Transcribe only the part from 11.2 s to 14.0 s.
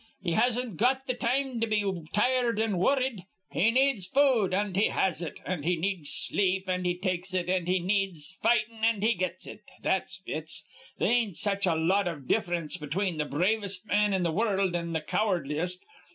such a lot iv diff'rence between th' bravest